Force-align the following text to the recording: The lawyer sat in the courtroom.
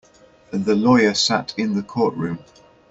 The 0.49 0.73
lawyer 0.75 1.13
sat 1.13 1.53
in 1.59 1.75
the 1.75 1.83
courtroom. 1.83 2.39